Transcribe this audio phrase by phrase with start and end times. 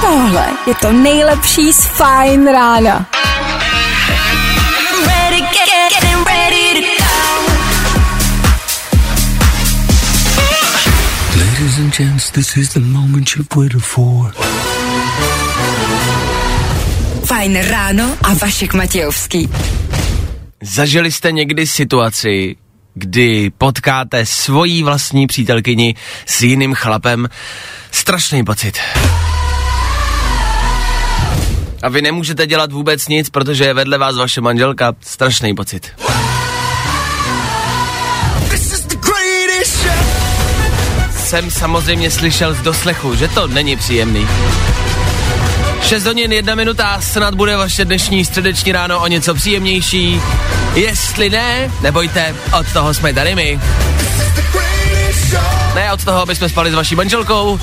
[0.00, 3.06] Tohle je to nejlepší z Fine rána.
[11.36, 14.34] Ladies and gents, this is the moment you've waited for.
[17.24, 19.50] Fajn ráno a Vašek Matějovský.
[20.62, 22.56] Zažili jste někdy situaci,
[22.98, 25.94] kdy potkáte svojí vlastní přítelkyni
[26.26, 27.28] s jiným chlapem?
[27.90, 28.78] Strašný pocit.
[31.82, 34.92] A vy nemůžete dělat vůbec nic, protože je vedle vás vaše manželka.
[35.00, 35.92] Strašný pocit.
[41.16, 44.26] Jsem samozřejmě slyšel z doslechu, že to není příjemný.
[45.82, 50.20] 6 hodin, jedna minuta, snad bude vaše dnešní středeční ráno o něco příjemnější.
[50.74, 53.60] Jestli ne, nebojte, od toho jsme tady my.
[55.74, 57.60] Ne od toho, aby jsme spali s vaší manželkou,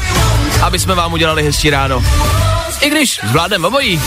[0.62, 2.04] aby jsme vám udělali hezčí ráno.
[2.82, 4.02] I když zvládneme obojí.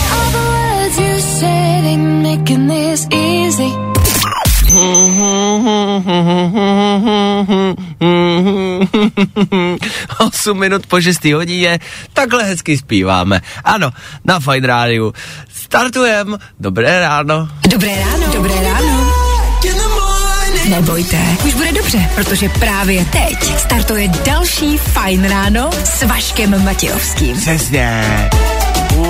[10.19, 11.79] Osm minut po 6 hodině,
[12.13, 13.41] takhle hezky zpíváme.
[13.63, 13.91] Ano,
[14.25, 15.13] na Fine Rádiu.
[15.53, 17.47] Startujem, dobré ráno.
[17.69, 18.33] Dobré ráno.
[18.33, 19.13] Dobré ráno.
[20.69, 27.37] Nebojte, už bude dobře, protože právě teď startuje další Fajn ráno s Vaškem Matějovským.
[27.37, 28.29] Přesně.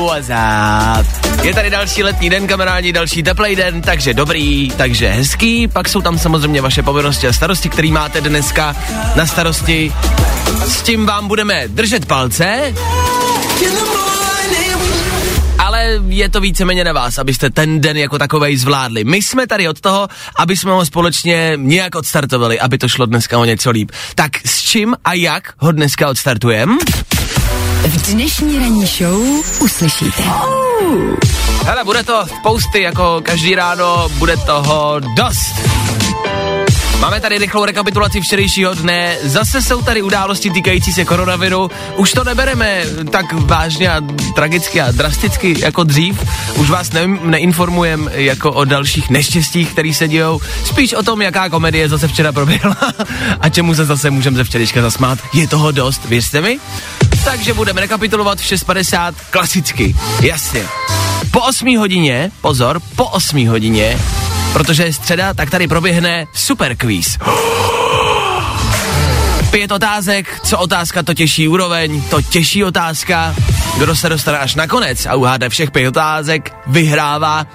[0.06, 1.44] What's up?
[1.44, 5.68] Je tady další letní den, kamarádi, další teplej den, takže dobrý, takže hezký.
[5.68, 8.76] Pak jsou tam samozřejmě vaše povinnosti a starosti, které máte dneska
[9.16, 9.94] na starosti.
[10.68, 12.74] S tím vám budeme držet palce.
[15.60, 19.04] Ale je to víceméně na vás, abyste ten den jako takovej zvládli.
[19.04, 23.38] My jsme tady od toho, aby jsme ho společně nějak odstartovali, aby to šlo dneska
[23.38, 23.92] o něco líp.
[24.16, 26.74] Tak s čím a jak ho dneska odstartujeme?
[27.90, 29.22] V dnešní ranní show
[29.62, 30.24] uslyšíte.
[31.66, 35.56] Hele, bude to spousty, jako každý ráno, bude toho dost.
[37.00, 42.24] Máme tady rychlou rekapitulaci včerejšího dne, zase jsou tady události týkající se koronaviru, už to
[42.24, 44.02] nebereme tak vážně a
[44.36, 46.24] tragicky a drasticky jako dřív,
[46.56, 51.50] už vás ne- neinformujem jako o dalších neštěstích, které se dějou, spíš o tom, jaká
[51.50, 52.78] komedie zase včera proběhla
[53.40, 56.60] a čemu se zase můžeme ze včerejška zasmát, je toho dost, věřte mi?
[57.24, 60.64] Takže budeme rekapitulovat v 6.50 klasicky, jasně.
[61.32, 63.98] Po 8 hodině, pozor, po 8 hodině,
[64.54, 67.18] protože je středa, tak tady proběhne super quiz.
[69.52, 73.36] Pět otázek, co otázka, to těžší úroveň, to těžší otázka.
[73.78, 77.46] Kdo se dostane až na konec a uhádne všech pět otázek, vyhrává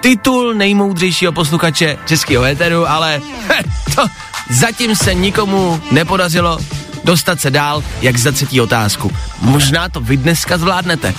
[0.00, 3.62] titul nejmoudřejšího posluchače českého éteru, ale he,
[3.94, 4.06] to
[4.50, 6.58] zatím se nikomu nepodařilo
[7.04, 9.12] dostat se dál, jak za třetí otázku.
[9.40, 11.14] Možná to vy dneska zvládnete.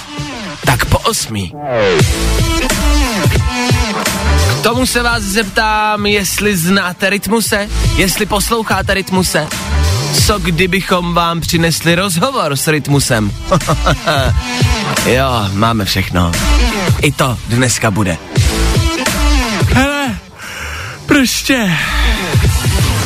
[0.65, 1.53] Tak po osmí.
[4.63, 9.47] Tomu se vás zeptám, jestli znáte rytmuse, jestli posloucháte rytmuse.
[10.25, 13.31] Co kdybychom vám přinesli rozhovor s rytmusem?
[15.05, 16.31] jo, máme všechno.
[17.01, 18.17] I to dneska bude.
[19.73, 20.19] Hele,
[21.05, 21.77] prostě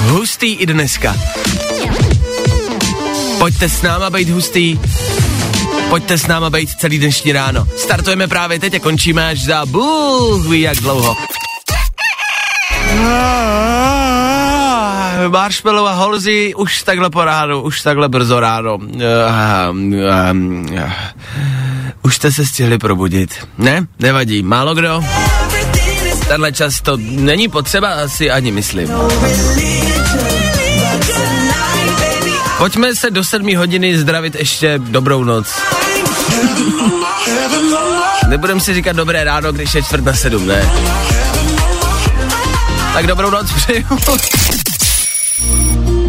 [0.01, 1.15] hustý i dneska.
[3.39, 4.79] Pojďte s náma být hustý,
[5.89, 7.67] pojďte s náma být celý dnešní ráno.
[7.77, 11.15] Startujeme právě teď a končíme až za bůh ví jak dlouho.
[15.27, 18.77] Marshmallow a Holzy už takhle po ránu, už takhle brzo ráno.
[22.01, 23.47] Už jste se stihli probudit.
[23.57, 23.87] Ne?
[23.99, 24.43] Nevadí.
[24.43, 25.03] Málo kdo?
[26.27, 28.89] Tenhle čas to není potřeba asi ani myslím.
[32.57, 35.47] Pojďme se do sedmi hodiny zdravit ještě dobrou noc.
[38.27, 40.71] Nebudem si říkat dobré ráno, když je čtvrt na sedm, ne?
[42.93, 43.85] Tak dobrou noc přeju.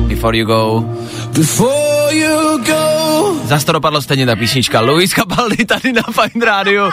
[0.08, 0.80] Before you go.
[1.32, 3.34] Before you go.
[3.44, 4.80] Zas to dopadlo stejně ta písnička.
[4.80, 6.90] Luis Capaldi tady na Fine Radio.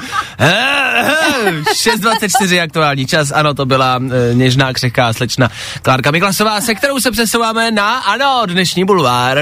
[1.73, 3.31] 6.24 aktuální čas.
[3.31, 3.99] Ano, to byla
[4.31, 5.49] e, něžná křehká slečna
[5.81, 9.37] Klárka Miklasová, se kterou se přesouváme na, ano, dnešní bulvár.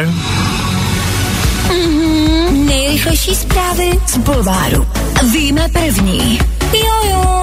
[1.71, 4.87] Mm, nejrychlejší zprávy z Bulváru.
[5.31, 6.39] Víme první.
[6.73, 7.41] Jo, jo.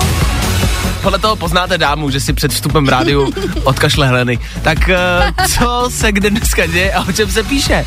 [1.05, 3.33] Podle toho poznáte dámu, že si před vstupem v rádiu
[3.65, 4.39] odkašle hleny.
[4.63, 7.85] Tak uh, co se kde dneska děje a o čem se píše?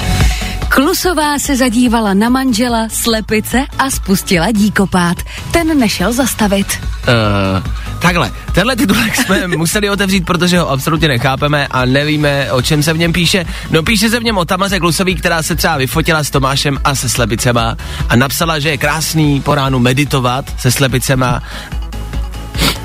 [0.70, 5.18] Klusová se zadívala na manžela, slepice a spustila díkopát.
[5.52, 6.68] Ten nešel zastavit.
[7.08, 7.64] Uh,
[8.00, 12.94] takhle, tenhle titulek jsme museli otevřít, protože ho absolutně nechápeme a nevíme, o čem se
[12.94, 13.46] v něm píše.
[13.70, 16.96] No píše se v něm o Tamaře Klusový, která se třeba vyfotila s Tomášem a
[16.96, 17.78] se slepicema
[18.10, 21.44] a napsala, že je krásný po ránu meditovat se slepicema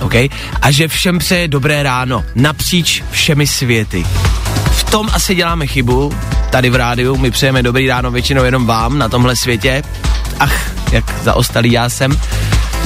[0.03, 0.15] OK?
[0.63, 4.07] A že všem přeje dobré ráno, napříč všemi světy.
[4.71, 6.15] V tom asi děláme chybu,
[6.51, 9.83] tady v rádiu, my přejeme dobrý ráno většinou jenom vám na tomhle světě.
[10.39, 12.21] Ach, jak zaostalý já jsem.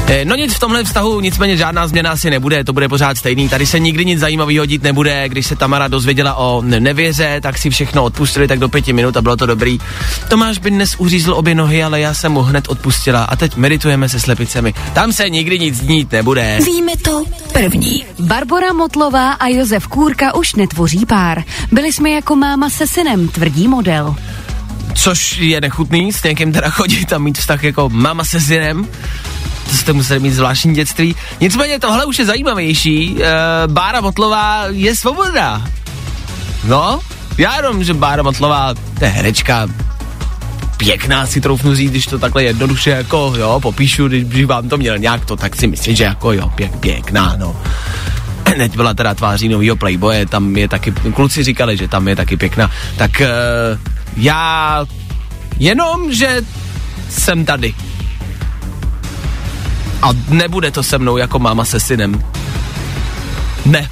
[0.09, 3.49] Eh, no nic v tomhle vztahu, nicméně žádná změna asi nebude, to bude pořád stejný.
[3.49, 5.29] Tady se nikdy nic zajímavého dít nebude.
[5.29, 9.23] Když se Tamara dozvěděla o nevěře, tak si všechno odpustili tak do pěti minut a
[9.23, 9.79] bylo to dobrý.
[10.29, 14.09] Tomáš by dnes uřízl obě nohy, ale já jsem mu hned odpustila a teď meditujeme
[14.09, 14.75] se slepicemi.
[14.93, 16.59] Tam se nikdy nic dít nebude.
[16.65, 18.05] Víme to první.
[18.19, 21.43] Barbara Motlová a Josef Kůrka už netvoří pár.
[21.73, 24.15] Byli jsme jako máma se synem, tvrdí model.
[24.95, 28.87] Což je nechutný, s někým teda chodit a mít vztah jako máma se synem
[29.71, 31.17] to jste museli mít zvláštní dětství.
[31.41, 33.17] Nicméně tohle už je zajímavější.
[33.23, 33.27] E,
[33.67, 35.71] Bára Motlová je svobodná.
[36.65, 37.01] No,
[37.39, 39.69] já jenom, že Bára Motlová, to je herečka,
[40.77, 44.77] pěkná si troufnu říct, když to takhle jednoduše jako, jo, popíšu, když bych vám to
[44.77, 47.57] měl nějak to, tak si myslím, že jako jo, pěk, pěkná, no.
[48.57, 52.37] Teď byla teda tváří novýho Playboye, tam je taky, kluci říkali, že tam je taky
[52.37, 53.29] pěkná, tak e,
[54.17, 54.85] já
[55.59, 56.43] jenom, že
[57.09, 57.75] jsem tady
[60.03, 62.25] a nebude to se mnou jako máma se synem.
[63.65, 63.91] Ne.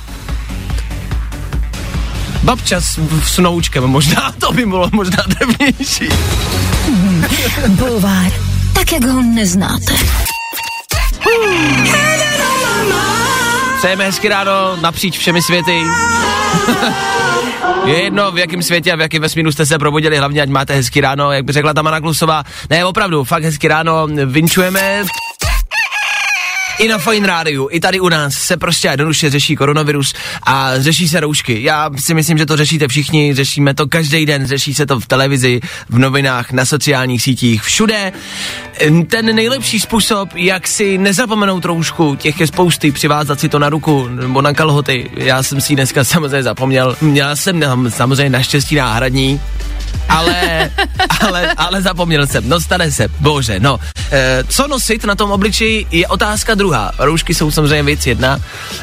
[2.43, 6.09] Babča s, s noučkem, možná to by bylo možná drevnější.
[6.87, 7.25] Hmm,
[7.69, 8.33] bulvár,
[8.73, 9.95] tak jak ho neznáte.
[13.79, 15.83] Přejeme hezky ráno napříč všemi světy.
[17.85, 20.75] Je jedno, v jakém světě a v jakém vesmíru jste se probudili, hlavně ať máte
[20.75, 22.45] hezky ráno, jak by řekla Tamara Klusová.
[22.71, 25.05] Ne, opravdu, fakt hezky ráno, vinčujeme
[26.79, 31.09] i na Fine Rádiu, i tady u nás se prostě jednoduše řeší koronavirus a řeší
[31.09, 31.63] se roušky.
[31.63, 35.07] Já si myslím, že to řešíte všichni, řešíme to každý den, řeší se to v
[35.07, 38.13] televizi, v novinách, na sociálních sítích, všude.
[39.07, 44.09] Ten nejlepší způsob, jak si nezapomenout roušku, těch je spousty, přivázat si to na ruku
[44.09, 45.11] nebo na kalhoty.
[45.17, 46.97] Já jsem si dneska samozřejmě zapomněl.
[47.01, 49.41] Měl jsem samozřejmě naštěstí náhradní,
[50.09, 50.71] ale,
[51.21, 53.81] ale, ale zapomněl jsem, no stane se, bože, no.
[54.13, 56.93] E, co nosit na tom obličeji je otázka druhá.
[56.99, 58.39] Roušky jsou samozřejmě věc jedna,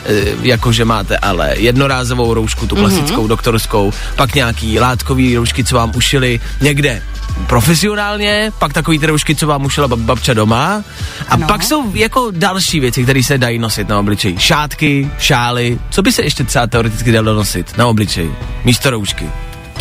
[0.05, 3.27] e, jakože máte ale jednorázovou roušku, tu klasickou, mm-hmm.
[3.27, 7.01] doktorskou, pak nějaký látkový roušky, co vám ušili někde
[7.47, 10.83] profesionálně, pak takový ty roušky, co vám ušila bab, babča doma
[11.29, 11.47] a no.
[11.47, 14.39] pak jsou jako další věci, které se dají nosit na obličeji.
[14.39, 19.29] Šátky, šály, co by se ještě třeba teoreticky dalo nosit na obličeji místo roušky?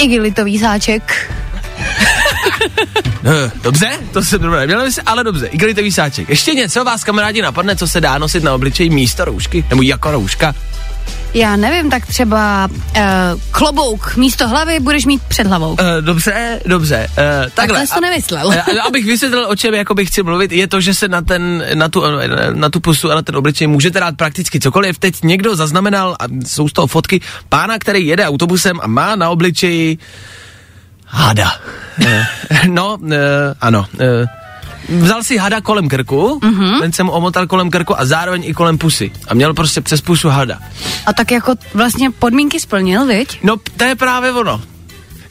[0.01, 1.33] Igelitový sáček.
[3.23, 3.33] no,
[3.63, 6.29] dobře, to jsem dobré neměl ale dobře, igelitový sáček.
[6.29, 9.65] Ještě něco vás kamarádi napadne, co se dá nosit na obličeji místo roušky?
[9.71, 10.55] Nebo jako rouška?
[11.35, 13.03] Já nevím, tak třeba uh,
[13.51, 15.71] klobouk místo hlavy budeš mít před hlavou.
[15.71, 17.07] Uh, dobře, dobře.
[17.09, 17.79] Uh, takhle.
[17.79, 18.47] Takhle to nemyslel.
[18.47, 21.89] Uh, abych vysvětlil, o čem jakoby chci mluvit, je to, že se na, ten, na,
[21.89, 22.03] tu,
[22.55, 24.99] na tu pusu a na ten obličej můžete dát prakticky cokoliv.
[24.99, 29.31] Teď někdo zaznamenal, a jsou z toho fotky, pána, který jede autobusem a má na
[29.31, 29.99] obličeji
[31.07, 31.53] hada.
[32.69, 33.11] no, uh,
[33.61, 33.87] ano.
[33.95, 34.40] Uh,
[34.89, 36.81] vzal si hada kolem krku, mm-hmm.
[36.81, 39.13] ten jsem omotal kolem krku a zároveň i kolem pusy.
[39.29, 40.59] A měl prostě přes pusu hada.
[41.07, 43.39] A tak jako vlastně podmínky splnil, viď?
[43.43, 44.61] No, to je právě ono.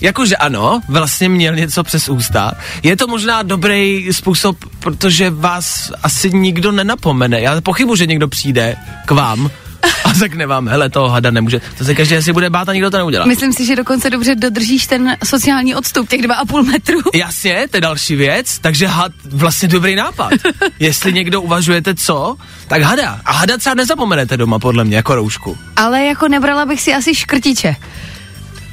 [0.02, 2.52] Jakože ano, vlastně měl něco přes ústa.
[2.84, 7.42] Je to možná dobrý způsob, protože vás asi nikdo nenapomene.
[7.42, 9.50] Já pochybu, že někdo přijde k vám
[10.04, 11.62] a řekne vám, hele, toho hada nemůže.
[11.78, 13.26] To se každý asi bude bát a nikdo to neudělá.
[13.26, 17.00] Myslím si, že dokonce dobře dodržíš ten sociální odstup, těch dva a půl metru.
[17.14, 20.32] Jasně, to je další věc, takže had vlastně dobrý nápad.
[20.80, 22.36] Jestli někdo uvažujete co,
[22.68, 23.22] tak hada.
[23.26, 25.58] A hada třeba nezapomenete doma, podle mě, jako roušku.
[25.76, 27.76] Ale jako nebrala bych si asi škrtiče.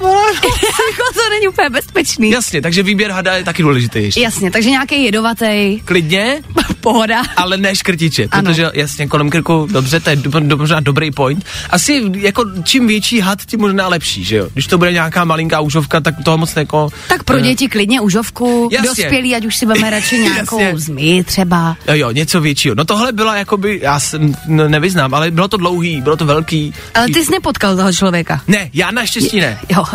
[0.01, 2.31] Jako to není úplně bezpečný.
[2.31, 4.21] Jasně, takže výběr hada je taky důležitý ještě.
[4.21, 5.81] Jasně, takže nějaký jedovatý.
[5.85, 6.43] Klidně.
[6.81, 7.23] Pohoda.
[7.37, 8.43] Ale ne škrtiče, ano.
[8.43, 11.45] protože jasně kolem krku, dobře, to je do, do, možná dobrý point.
[11.71, 14.49] Asi jako čím větší had, tím možná lepší, že jo?
[14.53, 16.89] Když to bude nějaká malinká užovka, tak toho moc jako...
[17.09, 18.89] Tak pro uh, děti klidně užovku, jasně.
[18.89, 21.77] dospělí, ať už si veme radši nějakou zmi třeba.
[21.89, 22.75] Jo, jo, něco většího.
[22.75, 26.75] No tohle byla jakoby, já jsem nevyznám, ale bylo to dlouhý, bylo to velký.
[26.95, 28.41] Ale ty jsi nepotkal toho člověka.
[28.47, 29.59] Ne, já naštěstí ne.
[29.69, 29.86] Jo.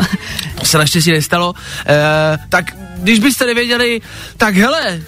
[0.59, 1.53] To se naštěstí nestalo.
[1.87, 2.65] E, tak
[2.97, 4.01] když byste nevěděli,
[4.37, 5.01] tak hele,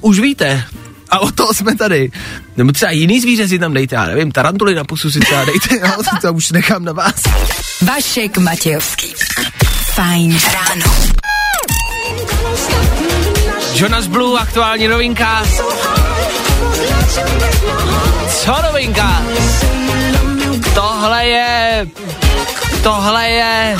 [0.00, 0.64] už víte.
[1.10, 2.10] A o toho jsme tady.
[2.56, 5.88] Nebo třeba jiný zvíře si tam dejte, já nevím, tarantuly na pusu si třeba dejte,
[5.88, 7.22] no, to, to už nechám na vás.
[7.82, 9.14] Vašek Matějovský.
[9.94, 10.94] Fajn ráno.
[13.74, 15.42] Jonas Blue, aktuální novinka.
[18.28, 19.22] Co novinka?
[20.74, 21.86] Tohle je...
[22.88, 23.76] Tohle je...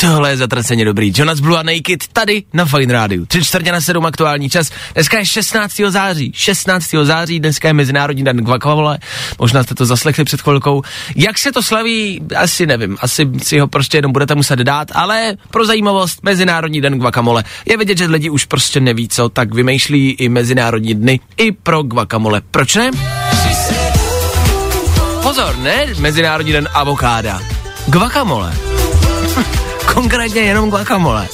[0.00, 1.12] Tohle je zatraceně dobrý.
[1.16, 3.26] Jonas Blue a Naked tady na Fine Radio.
[3.26, 4.70] Tři čtvrtě na sedm aktuální čas.
[4.94, 5.80] Dneska je 16.
[5.88, 6.32] září.
[6.34, 6.86] 16.
[7.02, 8.98] září, dneska je Mezinárodní den guacamole.
[9.38, 10.82] Možná jste to zaslechli před chvilkou.
[11.16, 12.96] Jak se to slaví, asi nevím.
[13.00, 17.44] Asi si ho prostě jenom budete muset dát, ale pro zajímavost, Mezinárodní den guacamole.
[17.66, 21.82] Je vidět, že lidi už prostě neví co, tak vymýšlí i Mezinárodní dny i pro
[21.82, 22.42] guacamole.
[22.50, 22.90] Proč ne?
[25.32, 27.40] Pozor, ne Mezinárodní den avokáda.
[27.86, 28.52] Guacamole
[29.94, 31.28] konkrétně jenom guacamole.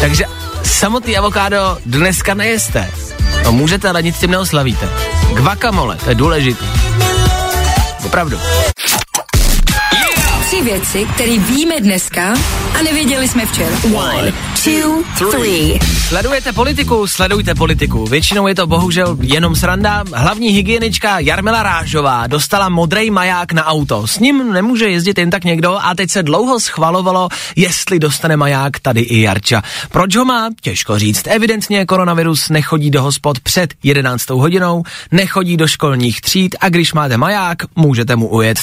[0.00, 0.24] Takže
[0.62, 2.90] samotný avokádo dneska nejeste.
[3.44, 4.88] No můžete, ale nic tím neoslavíte.
[5.36, 6.64] Guacamole, to je důležité.
[8.06, 8.38] Opravdu.
[10.58, 12.34] Tři věci, které víme dneska
[12.78, 13.76] a nevěděli jsme včera.
[13.94, 14.32] One,
[14.64, 15.78] two, three.
[16.08, 17.06] Sledujete politiku?
[17.06, 18.06] Sledujte politiku.
[18.06, 20.04] Většinou je to bohužel jenom sranda.
[20.14, 24.06] Hlavní hygienička Jarmila Rážová dostala modrý maják na auto.
[24.06, 28.80] S ním nemůže jezdit jen tak někdo a teď se dlouho schvalovalo, jestli dostane maják
[28.80, 29.62] tady i Jarča.
[29.90, 30.50] Proč ho má?
[30.60, 31.26] Těžko říct.
[31.26, 37.16] Evidentně koronavirus nechodí do hospod před 11 hodinou, nechodí do školních tříd a když máte
[37.16, 38.58] maják, můžete mu ujet.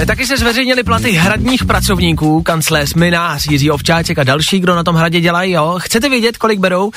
[0.00, 4.84] Eh, taky se zveřejnili platy hradních pracovníků, kancléř, minář, Jiří Ovčáček a další, kdo na
[4.84, 5.78] tom hradě dělají, jo.
[5.78, 6.90] Chcete vědět, kolik berou?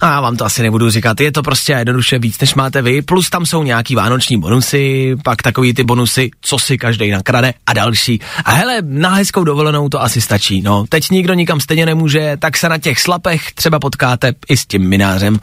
[0.00, 3.02] A já vám to asi nebudu říkat, je to prostě jednoduše víc, než máte vy,
[3.02, 7.72] plus tam jsou nějaký vánoční bonusy, pak takový ty bonusy, co si každý nakrade a
[7.72, 8.20] další.
[8.44, 10.84] A hele, na hezkou dovolenou to asi stačí, no.
[10.88, 14.88] Teď nikdo nikam stejně nemůže, tak se na těch slapech třeba potkáte i s tím
[14.88, 15.38] minářem.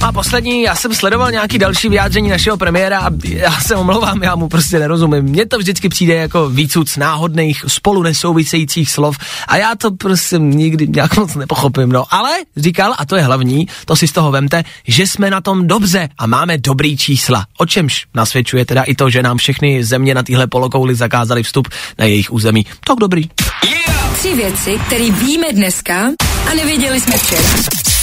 [0.00, 4.36] A poslední, já jsem sledoval nějaký další vyjádření našeho premiéra a já se omlouvám, já
[4.36, 5.24] mu prostě nerozumím.
[5.24, 9.16] Mně to vždycky přijde jako vícuc náhodných, spolu nesouvisejících slov
[9.48, 12.04] a já to prostě nikdy nějak moc nepochopím, no.
[12.10, 15.66] Ale říkal, a to je hlavní, to si z toho vemte, že jsme na tom
[15.66, 17.46] dobře a máme dobrý čísla.
[17.58, 21.68] O čemž nasvědčuje teda i to, že nám všechny země na téhle polokouli zakázali vstup
[21.98, 22.66] na jejich území.
[22.86, 23.28] Tak dobrý.
[23.68, 24.18] Yeah!
[24.18, 26.10] Tři věci, které víme dneska
[26.50, 27.99] a nevěděli jsme včera.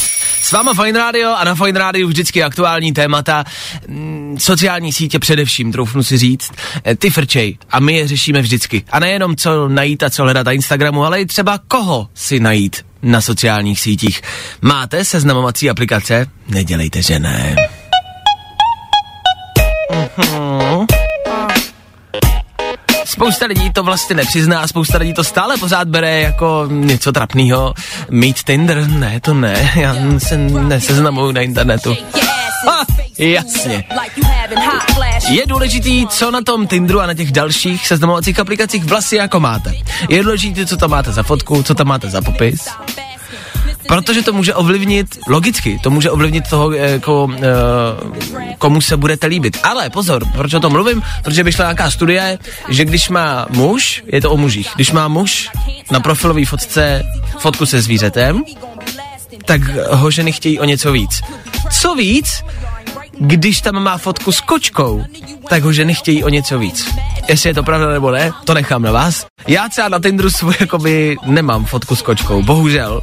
[0.48, 3.44] S váma Fine Radio a na Fine Radio vždycky aktuální témata,
[3.88, 6.51] mm, sociální sítě především, troufnu si říct,
[6.88, 8.84] e, ty frčej a my je řešíme vždycky.
[8.89, 12.86] A nejenom co najít a co hledat na Instagramu, ale i třeba koho si najít
[13.01, 14.22] na sociálních sítích.
[14.62, 16.25] Máte seznamovací aplikace?
[16.48, 17.56] Nedělejte, že ne.
[19.92, 20.97] Uh-huh.
[23.18, 27.74] Spousta lidí to vlastně nepřizná, spousta lidí to stále pořád bere jako něco trapného.
[28.10, 28.88] Mít Tinder?
[28.88, 31.98] Ne, to ne, já se neseznamuju na internetu.
[32.68, 32.86] Ha,
[33.18, 33.84] jasně.
[35.30, 39.74] Je důležitý, co na tom Tinderu a na těch dalších seznamovacích aplikacích vlastně jako máte.
[40.10, 42.68] Je důležité, co tam máte za fotku, co tam máte za popis.
[43.88, 47.29] Protože to může ovlivnit, logicky, to může ovlivnit toho, jako,
[48.58, 49.58] komu se budete líbit.
[49.63, 51.03] Ale pozor, proč o tom mluvím?
[51.24, 52.39] Protože vyšla nějaká studie,
[52.70, 55.50] že když má muž, je to o mužích, když má muž
[55.91, 57.03] na profilové fotce
[57.39, 58.44] fotku se zvířetem,
[59.46, 61.22] tak ho ženy chtějí o něco víc.
[61.72, 62.44] Co víc,
[63.20, 65.03] když tam má fotku s kočkou,
[65.50, 66.89] tak ho ženy chtějí o něco víc.
[67.27, 69.25] Jestli je to pravda nebo ne, to nechám na vás.
[69.48, 73.01] Já třeba na Tinderu svůj jakoby nemám fotku s kočkou, bohužel.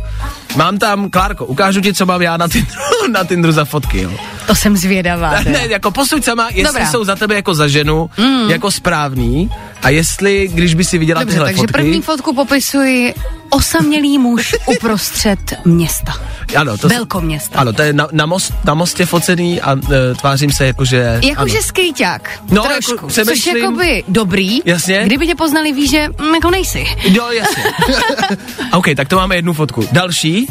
[0.56, 2.80] Mám tam, Klárko, ukážu ti, co mám já na Tinderu,
[3.12, 4.10] na Tinderu za fotky, jo.
[4.46, 5.30] To jsem zvědavá.
[5.44, 6.90] Ne, ne jako posuď sama, jestli Dobrá.
[6.90, 8.50] jsou za tebe jako za ženu, mm.
[8.50, 9.50] jako správný
[9.84, 11.72] a jestli, když by si viděla Dobře, tyhle takže fotky...
[11.72, 13.14] první fotku popisuji
[13.50, 16.12] osamělý muž uprostřed města.
[16.56, 17.58] Ano, to Velkoměsta.
[17.58, 21.20] Ano, to je na, na, most, na mostě focený a e, tvářím se jako, že...
[21.24, 22.40] Jakože skejťák.
[22.50, 22.92] No, trošku.
[22.92, 24.60] jako Což jakoby dobrý.
[24.64, 25.02] Jasně.
[25.04, 26.86] Kdyby tě poznali, víš, že mm, jako nejsi.
[27.04, 27.64] Jo, jasně.
[28.72, 29.88] OK, tak to máme jednu fotku.
[29.92, 30.46] Další?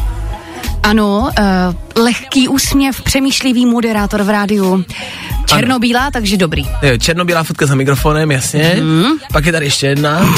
[0.84, 4.86] Ano, uh, lehký úsměv, přemýšlivý moderátor v rádiu.
[5.46, 6.12] Černobílá, ano.
[6.12, 6.64] takže dobrý.
[6.82, 8.78] Jo, černobílá fotka za mikrofonem, jasně.
[8.82, 9.06] Mm.
[9.32, 10.20] Pak je tady ještě jedna.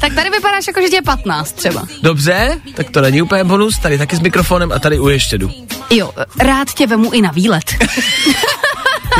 [0.00, 1.86] tak tady vypadáš jako, že tě je 15 třeba.
[2.02, 5.50] Dobře, tak to není úplně bonus, tady taky s mikrofonem a tady u ještě jdu.
[5.90, 7.64] Jo, rád tě vemu i na výlet.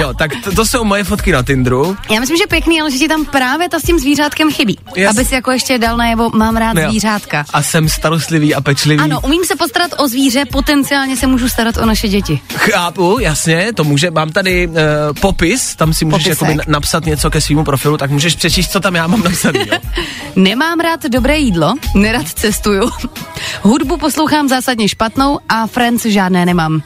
[0.01, 1.97] Jo, tak to, to jsou moje fotky na Tinderu.
[2.11, 4.79] Já myslím, že pěkný, ale že ti tam právě ta s tím zvířátkem chybí.
[4.97, 5.11] Yes.
[5.11, 7.45] Aby si jako ještě dal najevo, mám rád no zvířátka.
[7.53, 9.01] A jsem starostlivý a pečlivý.
[9.01, 12.41] Ano, umím se postarat o zvíře, potenciálně se můžu starat o naše děti.
[12.57, 14.75] Chápu, jasně, to může, mám tady uh,
[15.21, 18.95] popis, tam si můžeš jakoby napsat něco ke svýmu profilu, tak můžeš přečíst, co tam
[18.95, 19.79] já mám napsaný, jo?
[20.37, 22.91] Nemám rád dobré jídlo, nerad cestuju,
[23.63, 26.83] hudbu poslouchám zásadně špatnou a friends žádné nemám.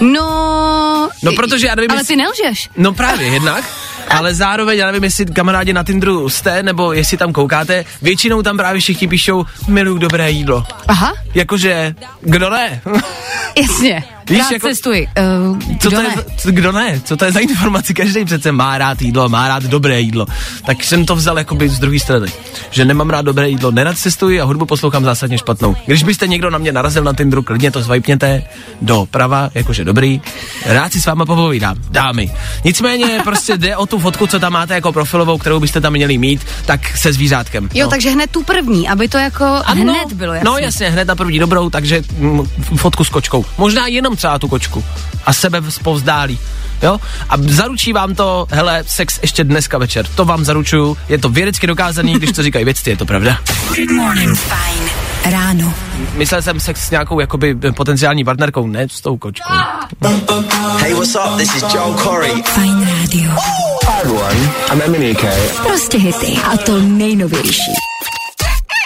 [0.00, 1.08] No...
[1.22, 1.90] No protože já nevím...
[1.90, 2.70] Ale ty nelžeš.
[2.76, 3.64] No právě, jednak.
[4.10, 8.56] ale zároveň, já nevím, jestli kamarádi na Tinderu jste, nebo jestli tam koukáte, většinou tam
[8.56, 10.66] právě všichni píšou, miluju dobré jídlo.
[10.88, 12.80] Aha, Jakože, kdo ne?
[13.62, 14.04] jasně.
[14.30, 15.08] Víš, Rád jako- cestuji.
[15.50, 16.14] Uh, Co kdo to ne?
[16.46, 17.00] je, kdo ne?
[17.04, 17.94] Co to je za informaci?
[17.94, 20.26] Každý přece má rád jídlo, má rád dobré jídlo.
[20.66, 22.26] Tak jsem to vzal jakoby z druhé strany.
[22.70, 25.76] Že nemám rád dobré jídlo, nerad cestuji a hudbu poslouchám zásadně špatnou.
[25.86, 28.42] Když byste někdo na mě narazil na Tinderu, klidně to zvajpněte
[28.82, 30.20] do prava, jakože dobrý.
[30.66, 32.32] Rád si s váma popovídám, dámy.
[32.64, 36.18] Nicméně prostě jde o tu fotku, co tam máte jako profilovou, kterou byste tam měli
[36.18, 37.68] mít, tak se zvířátkem.
[37.74, 37.90] Jo, no.
[37.90, 40.50] takže hned tu první, aby to jako Ano, hned bylo jasné.
[40.50, 42.46] No jasně, hned na první dobrou, takže mm,
[42.76, 43.44] fotku s kočkou.
[43.58, 44.84] Možná jenom třeba tu kočku.
[45.26, 46.38] A sebe povzdálí.
[46.82, 47.00] Jo?
[47.28, 50.06] A zaručí vám to, hele, sex ještě dneska večer.
[50.14, 50.96] To vám zaručuju.
[51.08, 53.38] Je to vědecky dokázaný, když to říkají vědci, je to pravda.
[54.34, 54.90] Fajn
[55.24, 55.74] ráno.
[56.14, 59.54] Myslel jsem sex s nějakou jakoby potenciální partnerkou, ne s tou kočkou.
[60.78, 61.36] Hey, what's up?
[61.36, 62.42] This is Joel Corey.
[62.42, 63.30] Fajn rádio.
[63.30, 63.73] Hi everyone, I'm Eminike.
[65.62, 66.40] Prostě hity.
[66.52, 67.72] A to nejnovější.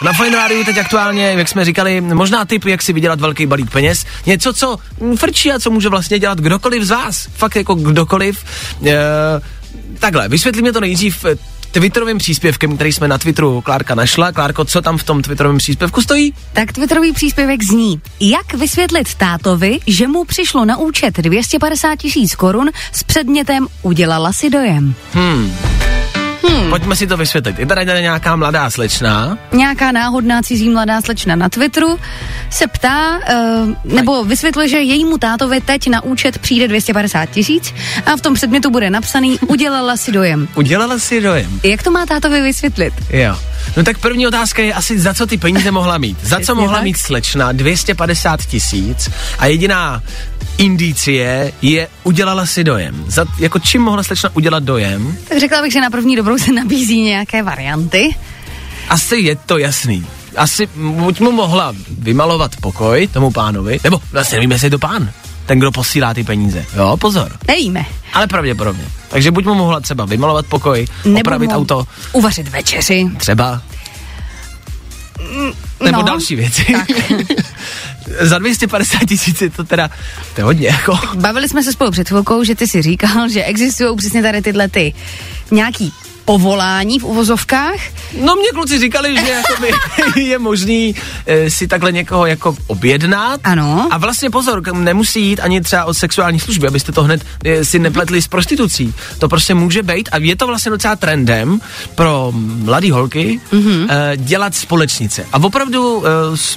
[0.05, 3.71] Na Fine Radio teď aktuálně, jak jsme říkali, možná tip, jak si vydělat velký balík
[3.71, 4.05] peněz.
[4.27, 7.29] Něco, co mm, frčí a co může vlastně dělat kdokoliv z vás.
[7.35, 8.45] Fakt jako kdokoliv.
[8.87, 8.97] E,
[9.99, 11.37] takhle, vysvětlíme to nejdřív eh,
[11.71, 14.33] Twitterovým příspěvkem, který jsme na Twitteru Klárka našla.
[14.33, 16.35] Klárko, co tam v tom Twitterovém příspěvku stojí?
[16.53, 22.71] Tak Twitterový příspěvek zní, jak vysvětlit tátovi, že mu přišlo na účet 250 tisíc korun
[22.93, 24.95] s předmětem udělala si dojem.
[25.13, 25.53] Hmm.
[26.71, 27.59] Pojďme si to vysvětlit.
[27.59, 31.99] Je tady, tady nějaká mladá slečna, Nějaká náhodná cizí mladá slečna na Twitteru
[32.51, 37.75] se ptá, uh, nebo vysvětluje, že jejímu tátovi teď na účet přijde 250 tisíc
[38.07, 40.49] a v tom předmětu bude napsaný udělala si dojem.
[40.55, 41.61] udělala si dojem.
[41.65, 42.95] Jak to má tátovi vysvětlit?
[43.11, 43.37] Jo.
[43.77, 46.19] No tak první otázka je asi, za co ty peníze mohla mít.
[46.23, 46.85] Za co mohla tak.
[46.85, 50.03] mít slečna 250 tisíc a jediná
[50.59, 53.05] indicie je, udělala si dojem.
[53.07, 55.17] Za, jako čím mohla slečna udělat dojem?
[55.29, 58.17] Tak řekla bych, že na první dobrou se nabízí nějaké varianty.
[58.89, 60.07] Asi je to jasný.
[60.37, 65.11] Asi buď mu mohla vymalovat pokoj tomu pánovi, nebo vlastně nevím, jestli je to pán,
[65.49, 66.65] ten, kdo posílá ty peníze.
[66.77, 67.33] Jo, pozor.
[67.49, 67.85] Nevíme.
[68.13, 68.85] Ale pravděpodobně.
[69.09, 73.11] Takže buď mu mohla třeba vymalovat pokoj, Nebo opravit auto, Uvařit večeři.
[73.17, 73.63] třeba.
[75.85, 76.67] Nebo no, další věci.
[78.21, 79.89] Za 250 tisíc je to teda,
[80.35, 80.99] to je hodně jako.
[81.15, 84.69] Bavili jsme se spolu před chvilkou, že ty si říkal, že existují přesně tady tyhle
[84.69, 84.95] ty
[85.51, 85.93] nějaký
[86.29, 87.81] povolání v uvozovkách.
[88.21, 89.71] No mě kluci říkali, že jakoby
[90.29, 90.95] je možný
[91.27, 93.41] e, si takhle někoho jako objednat.
[93.45, 93.89] Ano.
[93.91, 97.79] A vlastně pozor, nemusí jít ani třeba o sexuální služby, abyste to hned e, si
[97.79, 98.95] nepletli s prostitucí.
[99.19, 101.61] To prostě může být a je to vlastně docela trendem
[101.95, 103.87] pro mladé holky mm-hmm.
[103.89, 105.27] e, dělat společnice.
[105.33, 106.11] A opravdu e,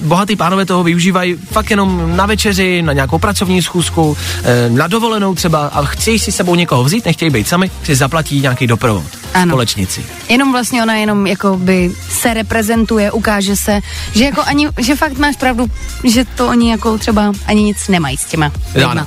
[0.04, 5.34] bohatý pánové toho využívají fakt jenom na večeři, na nějakou pracovní schůzku, e, na dovolenou
[5.34, 9.21] třeba a chtějí si s sebou někoho vzít, nechtějí být sami, si zaplatí nějaký doprovod.
[9.34, 9.50] Ano.
[9.50, 10.04] Společnici.
[10.28, 13.80] Jenom vlastně ona jenom jako by se reprezentuje, ukáže se,
[14.14, 15.66] že jako ani, že fakt máš pravdu,
[16.04, 18.52] že to oni jako třeba ani nic nemají s těma.
[18.74, 18.90] Lidma.
[18.90, 19.06] ano.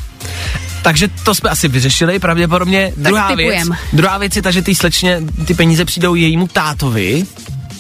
[0.82, 2.94] Takže to jsme asi vyřešili pravděpodobně.
[2.98, 3.78] druhá věc, typujem.
[3.94, 7.26] druhá věc je ta, že ty slečně ty peníze přijdou jejímu tátovi,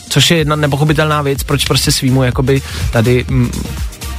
[0.09, 3.51] což je jedna nepochopitelná věc, proč prostě svýmu jakoby tady mm,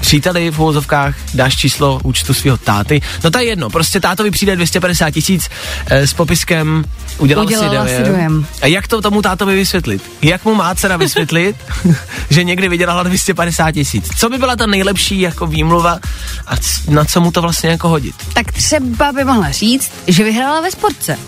[0.06, 3.00] příteli v uvozovkách dáš číslo účtu svého táty.
[3.24, 5.50] No to je jedno, prostě tátovi přijde 250 tisíc
[5.86, 6.84] eh, s popiskem
[7.18, 8.12] udělal Udělala si si dojem.
[8.14, 8.46] dojem.
[8.62, 10.02] A jak to tomu tátovi vysvětlit?
[10.22, 11.56] Jak mu má dcera vysvětlit,
[12.30, 14.08] že někdy vydělala 250 tisíc?
[14.18, 15.98] Co by byla ta nejlepší jako výmluva
[16.46, 16.54] a
[16.88, 18.14] na co mu to vlastně jako hodit?
[18.32, 21.18] Tak třeba by mohla říct, že vyhrála ve sportce.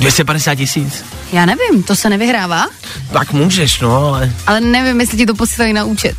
[0.00, 1.04] 250 tisíc?
[1.32, 2.66] Já nevím, to se nevyhrává,
[3.12, 6.16] Tak můžeš, no, ale ale nevím, jestli ti to posílají na účet.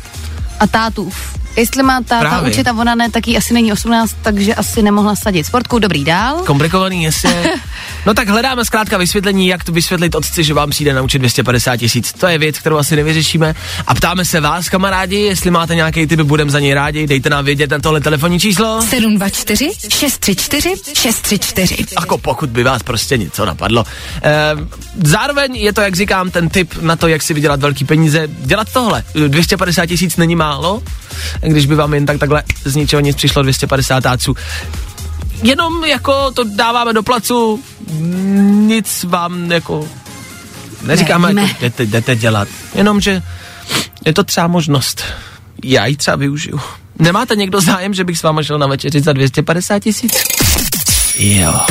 [0.60, 1.39] A tátův.
[1.56, 2.50] Jestli má táta Právě.
[2.50, 5.78] účet a ona ne, tak jí asi není 18, takže asi nemohla sadit sportku.
[5.78, 6.36] Dobrý dál.
[6.46, 7.30] komplikovaný, jestli.
[8.06, 11.76] No tak hledáme zkrátka vysvětlení, jak to vysvětlit otci, že vám přijde na účet 250
[11.76, 12.12] tisíc.
[12.12, 13.54] To je věc, kterou asi nevyřešíme.
[13.86, 17.44] A ptáme se vás, kamarádi, jestli máte nějaký typ, budem za něj rádi, dejte nám
[17.44, 18.82] vědět na tohle telefonní číslo.
[18.82, 21.84] 724 634 634.
[22.00, 23.84] Jako pokud by vás prostě něco napadlo.
[24.22, 24.68] Ehm,
[25.04, 28.28] zároveň je to, jak říkám, ten tip na to, jak si vydělat velký peníze.
[28.28, 29.04] Dělat tohle.
[29.28, 30.82] 250 tisíc není málo,
[31.40, 34.36] když by vám jen tak takhle z ničeho nic přišlo 250 táců.
[35.42, 37.62] Jenom jako to dáváme do placu,
[38.50, 39.88] nic vám jako
[40.82, 41.48] neříkáme, Nevíme.
[41.48, 42.48] jako jdete, jdete dělat.
[42.74, 43.22] Jenom, že
[44.04, 45.04] je to třeba možnost.
[45.64, 46.60] Já ji třeba využiju.
[46.98, 50.12] Nemáte někdo zájem, že bych s váma šel na večeři za 250 tisíc?
[51.18, 51.60] Jo.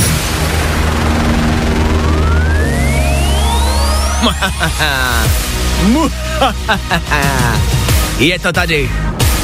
[8.19, 8.89] Je to tady.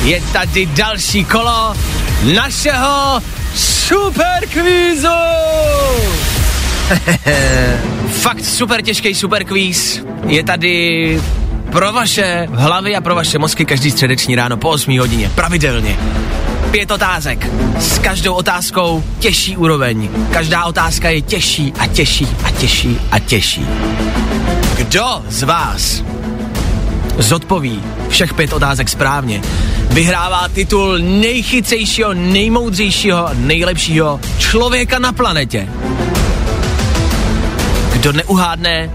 [0.05, 1.75] Je tady další kolo
[2.35, 3.21] našeho
[3.55, 5.07] super kvízu.
[8.09, 10.05] Fakt super těžký super kvíz.
[10.27, 11.21] Je tady
[11.71, 15.31] pro vaše hlavy a pro vaše mozky každý středeční ráno po 8 hodině.
[15.35, 15.97] Pravidelně.
[16.71, 17.47] Pět otázek.
[17.79, 20.09] S každou otázkou těžší úroveň.
[20.33, 23.67] Každá otázka je těžší a těžší a těžší a těžší.
[24.77, 26.03] Kdo z vás
[27.17, 29.41] zodpoví všech pět otázek správně,
[29.89, 35.67] vyhrává titul nejchytřejšího, nejmoudřejšího, nejlepšího člověka na planetě.
[37.93, 38.89] Kdo neuhádne,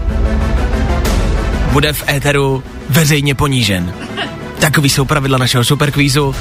[1.71, 3.93] bude v éteru veřejně ponížen.
[4.59, 6.35] Takový jsou pravidla našeho superkvízu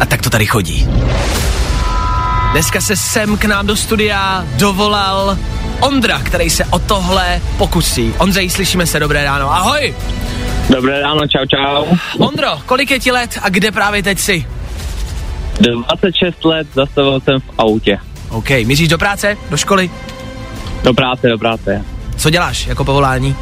[0.00, 0.88] a tak to tady chodí.
[2.52, 5.38] Dneska se sem k nám do studia dovolal
[5.80, 8.14] Ondra, který se o tohle pokusí.
[8.18, 9.94] Ondřej, slyšíme se, dobré ráno, ahoj!
[10.70, 11.84] Dobré ráno, čau, čau.
[12.18, 14.46] Ondro, kolik je ti let a kde právě teď jsi?
[15.60, 17.98] 26 let, zastavil jsem v autě.
[18.30, 19.90] OK, míříš do práce, do školy?
[20.82, 21.84] Do práce, do práce.
[22.16, 23.36] Co děláš jako povolání?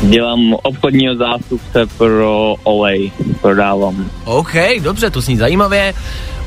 [0.00, 4.10] Dělám obchodního zástupce pro olej, prodávám.
[4.24, 5.94] OK, dobře, to zní zajímavě.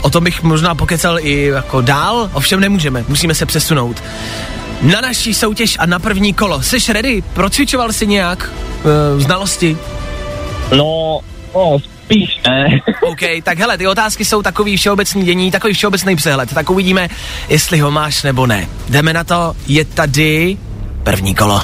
[0.01, 4.03] O tom bych možná pokecal i jako dál, ovšem nemůžeme, musíme se přesunout.
[4.81, 6.61] Na naší soutěž a na první kolo.
[6.61, 7.23] Jsi ready?
[7.33, 8.49] Procvičoval jsi nějak
[9.13, 9.77] uh, znalosti?
[10.77, 11.19] No,
[11.55, 12.67] no, spíš ne.
[13.01, 17.09] OK, tak hele, ty otázky jsou takový všeobecný dění, takový všeobecný přehled, tak uvidíme,
[17.49, 18.67] jestli ho máš nebo ne.
[18.89, 20.57] Jdeme na to, je tady
[21.03, 21.61] první kolo.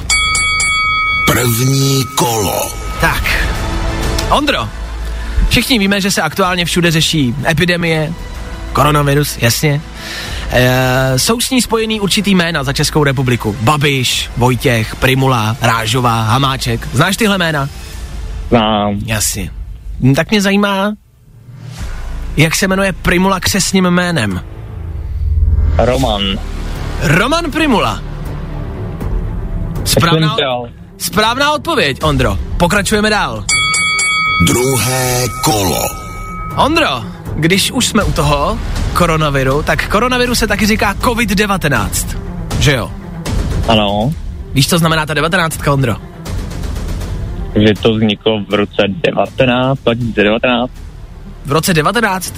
[1.26, 2.72] První kolo.
[3.02, 3.48] Tak,
[4.30, 4.70] Ondro,
[5.50, 8.14] všichni víme, že se aktuálně všude řeší epidemie,
[8.74, 9.82] koronavirus, jasně.
[10.54, 13.56] E, jsou s ní spojený určitý jména za Českou republiku.
[13.62, 16.88] Babiš, Vojtěch, Primula, Rážová, Hamáček.
[16.94, 17.70] Znáš tyhle jména?
[18.50, 19.00] Znám.
[19.06, 19.52] Jasně.
[20.02, 20.94] Hm, Tak mě zajímá,
[22.38, 24.42] jak se jmenuje Primula křesním jménem.
[25.78, 26.22] Roman.
[27.04, 28.02] Roman Primula.
[29.86, 30.36] Správná,
[30.98, 32.38] správná odpověď, Ondro.
[32.58, 33.44] Pokračujeme dál.
[34.48, 35.82] Druhé kolo.
[36.58, 37.04] Ondro,
[37.36, 38.58] když už jsme u toho
[38.94, 41.90] koronaviru, tak koronaviru se taky říká COVID-19.
[42.60, 42.92] Že jo?
[43.68, 44.14] Ano,
[44.54, 45.96] Víš, co znamená ta 19, Ondro?
[47.56, 50.72] že to vzniklo v roce 19, 2019.
[51.46, 52.34] V roce 19?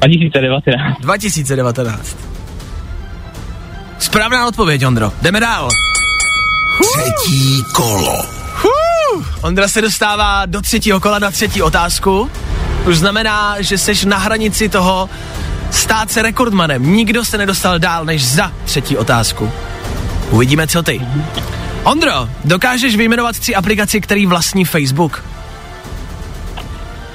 [0.00, 1.00] 2019.
[1.00, 2.16] 2019.
[3.98, 5.12] Správná odpověď, Ondro.
[5.22, 5.68] Jdeme dál.
[6.82, 8.22] Třetí kolo.
[9.42, 12.30] Ondra se dostává do třetího kola na třetí otázku.
[12.86, 15.10] Už znamená, že seš na hranici toho
[15.70, 16.92] stát se rekordmanem.
[16.92, 19.50] Nikdo se nedostal dál než za třetí otázku.
[20.30, 21.00] Uvidíme, co ty.
[21.84, 25.24] Ondro, dokážeš vyjmenovat tři aplikaci, který vlastní Facebook?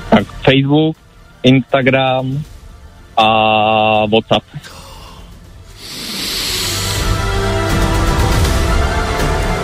[0.10, 0.98] Tak Facebook,
[1.44, 2.44] Instagram
[3.18, 3.26] a
[4.06, 4.46] WhatsApp.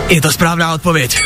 [0.08, 1.20] Je to správná odpověď.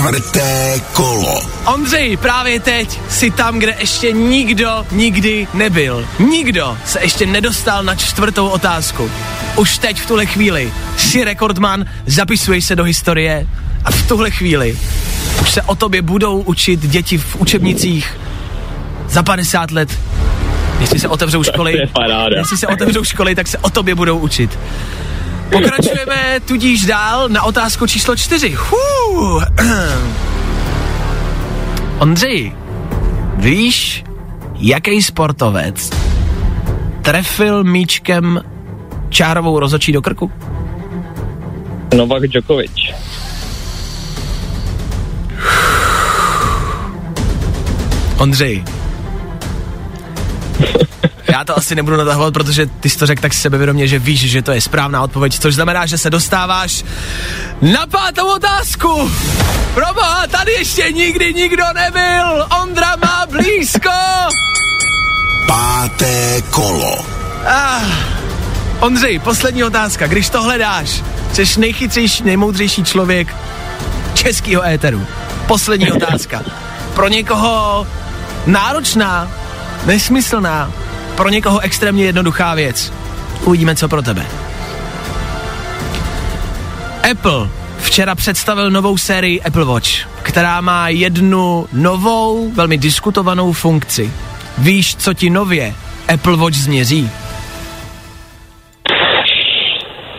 [0.00, 1.40] Čtvrté kolo.
[1.74, 6.08] Ondřej, právě teď si tam, kde ještě nikdo nikdy nebyl.
[6.18, 9.10] Nikdo se ještě nedostal na čtvrtou otázku.
[9.56, 13.46] Už teď v tuhle chvíli jsi rekordman, zapisuješ se do historie
[13.84, 14.78] a v tuhle chvíli
[15.40, 18.18] už se o tobě budou učit děti v učebnicích
[19.08, 19.98] za 50 let.
[20.80, 21.78] Jestli se otevřou školy,
[22.36, 24.58] jestli se otevřou školy, tak se o tobě budou učit.
[25.52, 28.56] Pokračujeme tudíž dál na otázku číslo čtyři.
[28.58, 29.40] Hů.
[31.98, 32.52] Ondřej,
[33.36, 34.04] víš,
[34.54, 35.90] jaký sportovec
[37.02, 38.40] trefil míčkem
[39.08, 40.32] čárovou rozočí do krku?
[41.96, 42.72] Novak Djokovic.
[48.18, 48.64] Ondřej.
[51.32, 54.42] Já to asi nebudu natahovat, protože ty jsi to řekl tak sebevědomě, že víš, že
[54.42, 56.84] to je správná odpověď, což znamená, že se dostáváš
[57.62, 59.10] na pátou otázku.
[59.74, 62.46] Proboha, tady ještě nikdy nikdo nebyl.
[62.62, 63.90] Ondra má blízko.
[65.46, 67.04] Páté kolo.
[67.46, 67.82] Ah.
[68.80, 70.06] Ondřej, poslední otázka.
[70.06, 73.36] Když to hledáš, jsi nejchytřejší, nejmoudřejší člověk
[74.14, 75.06] českého éteru.
[75.46, 76.42] Poslední otázka.
[76.94, 77.86] Pro někoho
[78.46, 79.30] náročná,
[79.86, 80.72] nesmyslná,
[81.20, 82.92] pro někoho extrémně jednoduchá věc.
[83.46, 84.26] Uvidíme, co pro tebe.
[87.10, 94.12] Apple včera představil novou sérii Apple Watch, která má jednu novou, velmi diskutovanou funkci.
[94.58, 95.74] Víš, co ti nově
[96.14, 97.10] Apple Watch změří?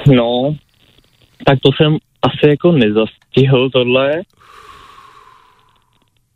[0.08, 0.56] No,
[1.46, 4.12] tak to jsem asi jako nezastihl tohle.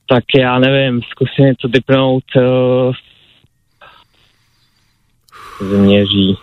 [0.10, 2.24] Tak já nevím, zkusím něco typnout.
[2.36, 2.94] Uh,
[5.60, 6.38] změří.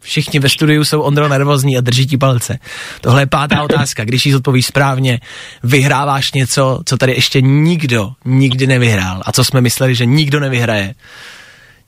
[0.00, 2.58] Všichni ve studiu jsou Ondro nervózní a drží ti palce.
[3.00, 4.04] Tohle je pátá otázka.
[4.04, 5.18] Když jí odpovíš správně,
[5.64, 9.22] vyhráváš něco, co tady ještě nikdo nikdy nevyhrál.
[9.26, 10.94] A co jsme mysleli, že nikdo nevyhraje.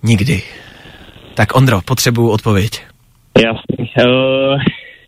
[0.03, 0.43] Nikdy.
[1.35, 2.71] Tak Ondro, potřebuju odpověď.
[3.39, 3.91] Jasný.
[4.07, 4.61] Uh,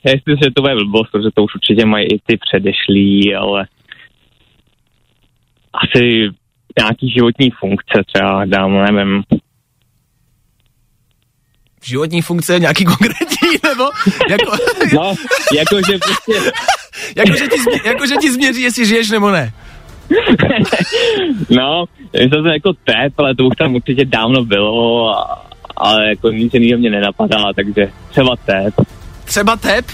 [0.05, 3.66] já si že to bude blbost, protože to už určitě mají i ty předešlí, ale
[5.75, 6.31] asi
[6.79, 9.23] nějaký životní funkce třeba dám, nevím.
[11.83, 13.85] Životní funkce nějaký konkrétní, nebo
[14.31, 14.57] jako,
[14.95, 15.14] No,
[15.57, 16.53] jakože prostě,
[17.16, 19.53] jako, že ti, jako, ti změří, jestli žiješ nebo ne.
[21.51, 26.31] no, je to jako tep, ale to už tam určitě dávno bylo, a, ale jako
[26.31, 28.75] nic jiného mě nenapadá, takže třeba tep.
[29.25, 29.87] Třeba tep?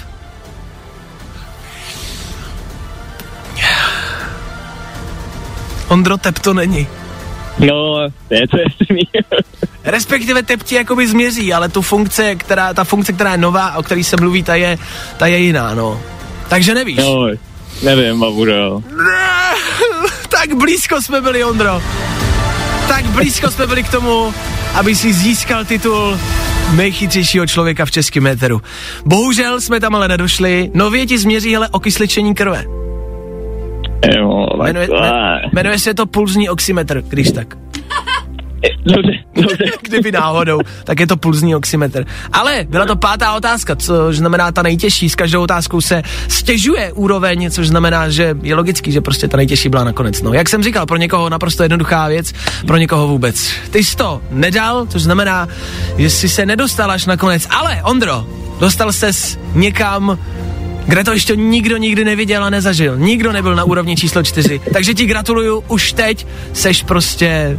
[5.89, 6.87] Ondro, tep to není.
[7.59, 9.09] No, je to jasný.
[9.85, 13.83] Respektive tep ti jakoby změří, ale tu funkce, která, ta funkce, která je nová, o
[13.83, 14.79] který se mluví, ta je,
[15.17, 16.01] ta je jiná, no.
[16.49, 16.97] Takže nevíš.
[16.97, 17.27] no,
[17.83, 18.83] nevím, babudo.
[18.97, 19.55] Ne,
[20.29, 21.83] tak blízko jsme byli, Ondro.
[22.89, 24.35] Tak blízko jsme byli k tomu,
[24.75, 26.19] aby si získal titul
[26.73, 28.63] nejchytřejšího člověka v českém éteru.
[29.05, 30.71] Bohužel jsme tam ale nedošli.
[30.75, 32.65] Nově ti změří hele okysličení krve.
[34.17, 34.89] Jo, Jmenuje,
[35.53, 37.57] jmenuje se to pulzní oximetr, když tak.
[38.85, 39.65] Dobře, dobře.
[39.83, 42.05] Kdyby náhodou, tak je to pulzní oximetr.
[42.33, 45.09] Ale byla to pátá otázka, což znamená ta nejtěžší.
[45.09, 49.69] S každou otázkou se stěžuje úroveň, což znamená, že je logický, že prostě ta nejtěžší
[49.69, 50.23] byla nakonec.
[50.23, 52.33] No, jak jsem říkal, pro někoho naprosto jednoduchá věc,
[52.67, 53.53] pro někoho vůbec.
[53.71, 55.49] Ty jsi to nedal, což znamená,
[55.99, 57.47] že jsi se nedostal až nakonec.
[57.51, 58.27] Ale, Ondro,
[58.61, 60.19] dostal ses někam,
[60.87, 62.97] kde to ještě nikdo nikdy neviděl a nezažil.
[62.97, 64.61] Nikdo nebyl na úrovni číslo čtyři.
[64.73, 67.59] Takže ti gratuluju, už teď seš prostě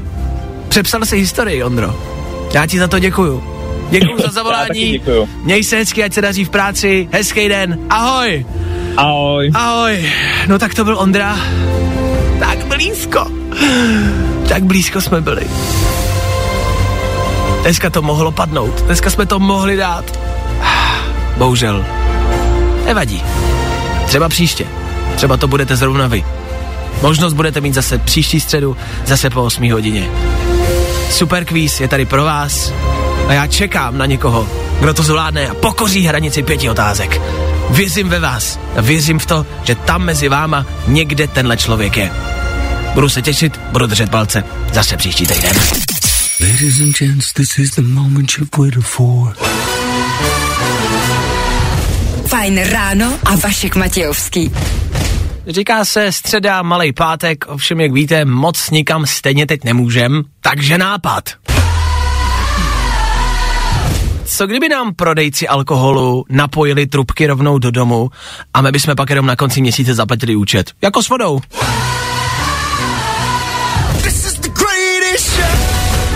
[0.70, 1.96] Přepsal si historii, Ondro.
[2.54, 3.44] Já ti za to děkuju.
[3.90, 5.02] Děkuju za zavolání.
[5.44, 7.10] Měj se hezky, ať se daří v práci.
[7.12, 7.80] Hezký den.
[7.90, 8.46] Ahoj.
[8.98, 9.52] Ahoj.
[9.54, 10.12] Ahoj.
[10.48, 11.38] No tak to byl Ondra.
[12.40, 13.28] Tak blízko.
[14.50, 15.48] Tak blízko jsme byli.
[17.62, 18.82] Dneska to mohlo padnout.
[18.82, 20.20] Dneska jsme to mohli dát.
[21.38, 21.86] Bohužel.
[22.88, 23.24] Nevadí.
[24.06, 24.66] Třeba příště.
[25.16, 26.24] Třeba to budete zrovna vy.
[27.02, 30.08] Možnost budete mít zase příští středu, zase po 8 hodině.
[31.12, 32.74] Super kvíz je tady pro vás
[33.28, 34.48] a já čekám na někoho,
[34.80, 37.22] kdo to zvládne a pokoří hranici pěti otázek.
[37.70, 42.12] Věřím ve vás a věřím v to, že tam mezi váma někde tenhle člověk je.
[42.94, 44.44] Budu se těšit, budu držet palce.
[44.74, 45.56] Zase příští týden.
[46.42, 49.34] Ladies and gents, this is the moment you've waited for.
[52.38, 54.52] Fajn ráno a Vašek Matějovský.
[55.48, 61.30] Říká se středa, malý pátek, ovšem jak víte, moc nikam stejně teď nemůžem, takže nápad.
[64.26, 68.10] Co kdyby nám prodejci alkoholu napojili trubky rovnou do domu
[68.54, 70.72] a my bychom pak jenom na konci měsíce zaplatili účet?
[70.82, 71.40] Jako s vodou.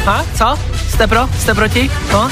[0.05, 0.25] Ha?
[0.37, 0.59] Co?
[0.89, 1.29] Jste pro?
[1.39, 1.91] Jste proti?
[2.11, 2.31] No?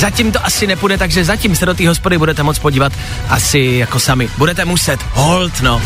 [0.00, 2.92] Zatím to asi nepůjde, takže zatím se do té hospody budete moc podívat
[3.28, 4.28] asi jako sami.
[4.38, 5.00] Budete muset.
[5.12, 5.82] Hold, no.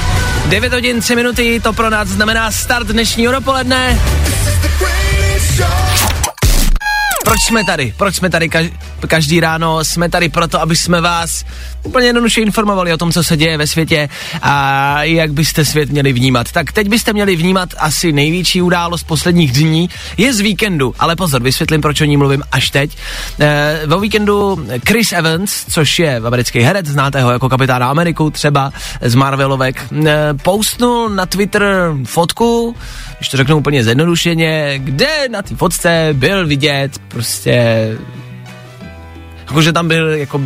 [0.46, 4.00] 9 hodin 3 minuty, to pro nás znamená start dnešního dopoledne.
[7.24, 7.94] Proč jsme tady?
[7.96, 8.72] Proč jsme tady kaž-
[9.06, 9.84] každý ráno?
[9.84, 11.44] Jsme tady proto, aby jsme vás
[11.82, 14.08] úplně jednoduše informovali o tom, co se děje ve světě
[14.42, 16.52] a jak byste svět měli vnímat.
[16.52, 19.90] Tak teď byste měli vnímat asi největší událost posledních dní.
[20.16, 22.96] Je z víkendu, ale pozor, vysvětlím, proč o ní mluvím až teď.
[23.40, 28.72] E, ve víkendu Chris Evans, což je americký herec, znáte ho jako kapitána Ameriku, třeba
[29.02, 32.76] z Marvelovek, e, postnul na Twitter fotku,
[33.20, 37.88] když to řeknu úplně zjednodušeně, kde na té fotce byl vidět prostě
[39.38, 40.40] jakože tam byl jako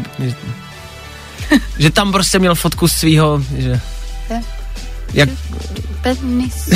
[1.79, 3.81] že tam prostě měl fotku svýho, že
[5.15, 5.29] jak,
[6.03, 6.71] Penis,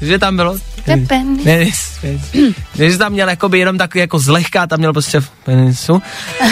[0.00, 1.08] že tam bylo penis.
[1.08, 2.54] penis, penis.
[2.92, 6.02] že tam měl jakoby jenom tak jako zlehká, tam měl prostě penisu.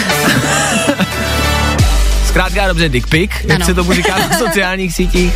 [2.27, 3.65] Zkrátka dobře dick pic, jak Ano.
[3.65, 5.33] se tomu říká na sociálních sítích.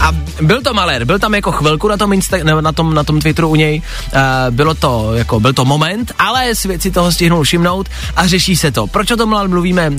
[0.00, 3.20] A byl to malér, byl tam jako chvilku na tom, Insta- na tom, na tom
[3.20, 7.44] Twitteru u něj, uh, bylo to, jako, byl to moment, ale svět si toho stihnul
[7.44, 8.86] všimnout a řeší se to.
[8.86, 9.96] Proč o tom ale mluvíme uh,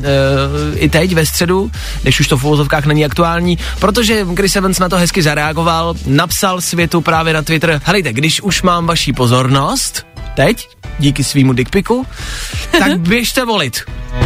[0.75, 3.57] i teď ve středu, když už to v uvozovkách není aktuální?
[3.79, 8.61] Protože Chris Evans na to hezky zareagoval, napsal světu právě na Twitter, helejte, když už
[8.61, 10.05] mám vaší pozornost,
[10.35, 10.69] teď,
[10.99, 12.05] díky svýmu dickpiku,
[12.79, 13.81] tak běžte volit.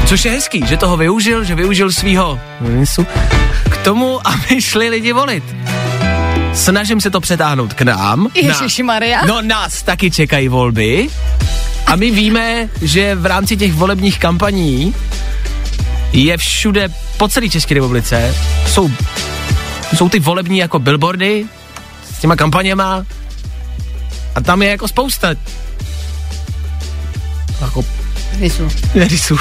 [0.06, 2.39] Což je hezký, že toho využil, že využil svýho
[3.69, 5.43] k tomu, aby šli lidi volit.
[6.54, 8.28] Snažím se to přetáhnout k nám.
[8.34, 9.26] Ježiši Maria.
[9.26, 11.08] No nás taky čekají volby.
[11.86, 14.95] A my víme, že v rámci těch volebních kampaní
[16.13, 18.36] je všude po celé České republice,
[18.67, 18.91] jsou,
[19.95, 21.45] jsou ty volební jako billboardy
[22.15, 23.06] s těma kampaněma
[24.36, 25.30] a tam je jako spousta
[27.62, 27.86] jako
[28.38, 28.67] Vysu.
[28.95, 29.38] rysů.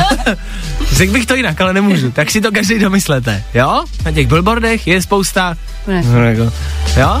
[0.92, 2.10] Řekl bych to jinak, ale nemůžu.
[2.10, 3.84] Tak si to každý domyslete, jo?
[4.04, 5.56] Na těch billboardech je spousta...
[5.86, 6.02] Ne.
[6.06, 6.52] No, jako,
[6.96, 7.20] Jo?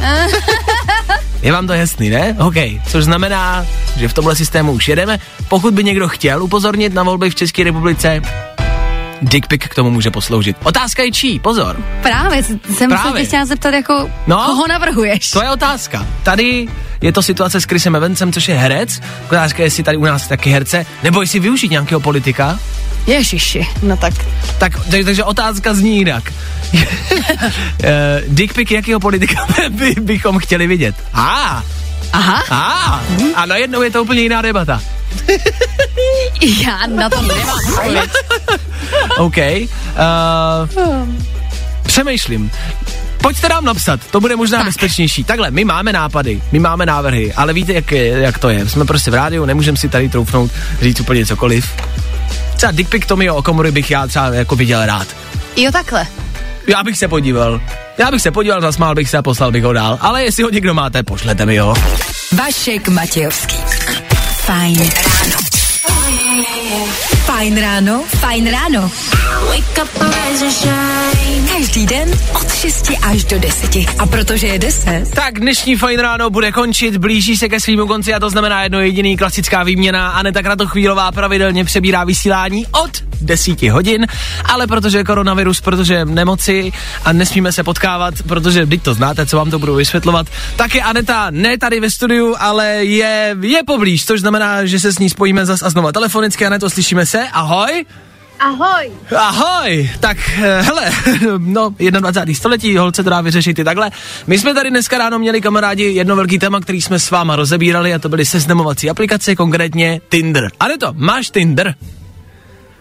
[1.42, 2.36] Je vám to jasný, ne?
[2.38, 2.54] OK.
[2.86, 5.18] Což znamená, že v tomhle systému už jedeme.
[5.48, 8.22] Pokud by někdo chtěl upozornit na volby v České republice,
[9.22, 10.56] dickpic k tomu může posloužit.
[10.62, 11.38] Otázka je čí?
[11.38, 11.76] Pozor.
[12.02, 13.20] Právě, jsem se Právě.
[13.22, 14.36] tě chtěla zeptat, jako, No.
[14.46, 15.30] koho navrhuješ?
[15.30, 16.06] To je otázka.
[16.22, 16.68] Tady
[17.00, 19.00] je to situace s Chrisem Evansem, což je herec.
[19.26, 22.58] Otázka je, jestli tady u nás taky herce, nebo jestli využít nějakého politika.
[23.06, 24.14] Ježiši, no tak.
[24.58, 26.32] Tak, takže, takže otázka zní jinak.
[27.82, 30.94] Eh, Dickpic jakého politika by, bychom chtěli vidět?
[31.14, 31.62] A,
[32.12, 33.00] Aha, a,
[33.34, 34.80] a najednou je to úplně jiná debata.
[36.66, 37.58] já na to nemám.
[39.18, 39.36] OK.
[39.36, 41.08] Uh,
[41.82, 42.50] přemýšlím.
[43.22, 44.66] Pojďte nám napsat, to bude možná tak.
[44.66, 45.24] bezpečnější.
[45.24, 48.68] Takhle, my máme nápady, my máme návrhy, ale víte, jak, je, jak to je.
[48.68, 51.70] Jsme prostě v rádiu, nemůžeme si tady troufnout říct úplně cokoliv.
[52.56, 55.08] Třeba dickpic Tomio Okomory bych já třeba jako viděl rád.
[55.56, 56.06] Jo, takhle.
[56.66, 57.60] Já bych se podíval.
[57.98, 59.98] Já bych se podíval, zasmál bych se a poslal bych ho dál.
[60.00, 61.74] Ale jestli ho někdo máte, pošlete mi ho.
[62.32, 63.56] Vašek Matějovský.
[64.44, 65.65] Fajn ráno.
[67.26, 68.90] Fajn ráno, fajn ráno.
[71.44, 73.76] Každý den od 6 až do 10.
[73.98, 78.14] A protože je 10, Tak dnešní fajn ráno bude končit, blíží se ke svýmu konci
[78.14, 80.08] a to znamená jedno jediný klasická výměna.
[80.10, 84.06] Aneta Kratochvílová pravidelně přebírá vysílání od 10 hodin,
[84.44, 86.72] ale protože je koronavirus, protože nemoci
[87.04, 90.82] a nesmíme se potkávat, protože teď to znáte, co vám to budu vysvětlovat, tak je
[90.82, 95.10] Aneta ne tady ve studiu, ale je, je poblíž, což znamená, že se s ní
[95.10, 96.46] spojíme zas a znova telefonicky.
[96.46, 97.28] Aneto, slyšíme se?
[97.32, 97.84] Ahoj!
[98.38, 98.92] Ahoj.
[99.16, 100.90] Ahoj, tak eh, hele,
[101.38, 102.34] no 21.
[102.34, 103.90] století, holce to dá vyřešit i takhle.
[104.26, 107.94] My jsme tady dneska ráno měli kamarádi jedno velký téma, který jsme s váma rozebírali
[107.94, 110.50] a to byly seznamovací aplikace, konkrétně Tinder.
[110.60, 111.74] Ale to, máš Tinder?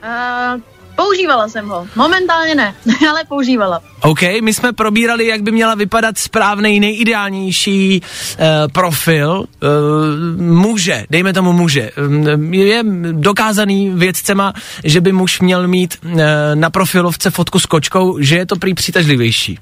[0.03, 0.61] Uh,
[0.95, 1.88] používala jsem ho.
[1.95, 2.75] Momentálně ne,
[3.10, 3.81] ale používala.
[4.01, 11.34] OK, my jsme probírali, jak by měla vypadat správný, nejideálnější uh, profil uh, muže, dejme
[11.34, 11.91] tomu muže.
[11.97, 14.53] Um, je dokázaný vědcema,
[14.84, 16.12] že by muž měl mít uh,
[16.53, 19.60] na profilovce fotku s kočkou, že je to prý přitažlivější.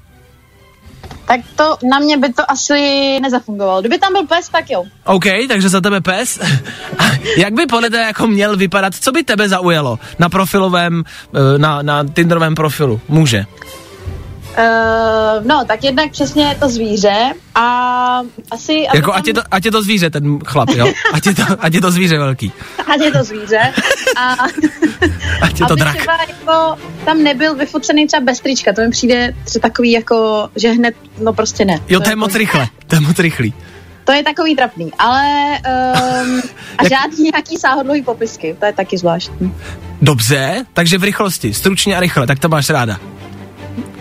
[1.26, 3.80] Tak to na mě by to asi nezafungovalo.
[3.80, 4.84] Kdyby tam byl pes, tak jo.
[5.04, 6.40] OK, takže za tebe pes.
[7.38, 11.82] Jak by podle tebe jako měl vypadat, co by tebe zaujalo na profilovém, eh, na,
[11.82, 13.44] na Tinderovém profilu muže?
[14.58, 18.86] Uh, no, tak jednak přesně to zvíře a asi...
[18.94, 20.86] Jako tam- ať je, to, ať je to zvíře, ten chlap, jo?
[21.12, 22.52] Ať je to, ať je to zvíře velký.
[22.94, 23.58] Ať je to zvíře.
[24.16, 24.34] A
[25.42, 25.96] Ať je to aby drak.
[25.96, 28.72] třeba jako tam nebyl vyfocený třeba bez trička.
[28.72, 31.80] To mi přijde třeba takový jako, že hned, no prostě ne.
[31.88, 33.54] Jo, to je jako- moc rychle, to je moc rychlý.
[34.04, 35.24] To je takový trapný, ale
[36.24, 36.42] um,
[36.78, 39.54] a žádný nějaký sáhodlový popisky, to je taky zvláštní.
[40.02, 42.98] Dobře, takže v rychlosti, stručně a rychle, tak to máš ráda.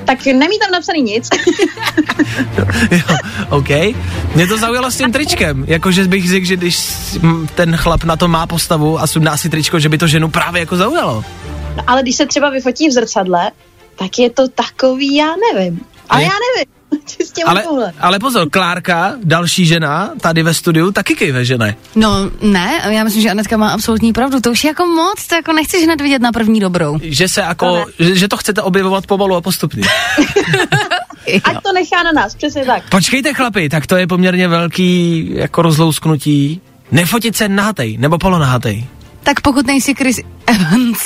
[0.05, 1.29] Tak nemí tam napsaný nic.
[2.91, 3.15] jo,
[3.49, 3.69] OK.
[4.35, 6.89] Mě to zaujalo s tím tričkem, jakože bych řekl, že když
[7.55, 10.59] ten chlap na to má postavu a sundá si tričko, že by to ženu právě
[10.59, 11.23] jako zaujalo.
[11.77, 13.51] No, ale když se třeba vyfotí v zrcadle,
[13.95, 15.79] tak je to takový, já nevím.
[16.09, 16.73] Ale je- já nevím.
[17.17, 17.63] Čistě Ale,
[17.99, 21.75] ale pozor, Klárka, další žena, tady ve studiu, taky kejve, že ne?
[21.95, 24.39] No ne, já myslím, že Anetka má absolutní pravdu.
[24.39, 26.99] To už je jako moc, to jako nechceš hned vidět na první dobrou.
[27.01, 29.83] Že se To jako, že, že to chcete objevovat pomalu a postupně.
[31.43, 32.89] Ať to nechá na nás, přesně tak.
[32.89, 36.61] Počkejte chlapi, tak to je poměrně velký jako rozlousknutí.
[36.91, 38.85] Nefotit se nahatej, nebo polonahatej.
[39.23, 40.99] Tak pokud nejsi Chris Evans.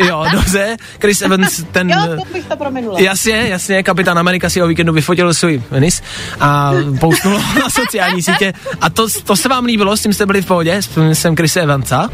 [0.08, 1.90] Jo, dobře, Chris Evans, ten...
[1.90, 3.00] Jo, to bych to prominula.
[3.00, 6.02] Jasně, jasně, kapitán Amerika si o víkendu vyfotil svůj penis
[6.40, 8.52] a poustnul na sociální sítě.
[8.80, 11.56] A to, to se vám líbilo, s tím jste byli v pohodě, s jsem Chris
[11.56, 12.08] Evansa?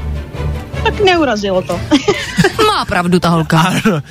[0.85, 1.81] Tak neurazilo to.
[2.76, 3.58] Má pravdu ta holka.
[3.58, 4.02] Ano,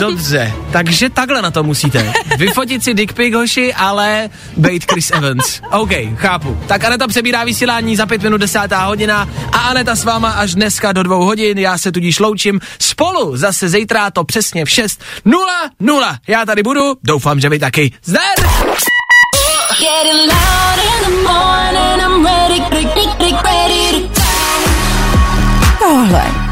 [0.00, 2.12] dobře, takže takhle na to musíte.
[2.38, 5.60] Vyfotit si dick pic, hoši, ale bejt Chris Evans.
[5.70, 6.58] OK, chápu.
[6.66, 10.92] Tak Aneta přebírá vysílání za pět minut desátá hodina a Aneta s váma až dneska
[10.92, 11.58] do dvou hodin.
[11.58, 16.18] Já se tudíž loučím spolu zase zítra to přesně v 6.00.
[16.28, 17.92] Já tady budu, doufám, že vy taky.
[18.04, 18.34] Zdar!
[23.28, 23.47] tohle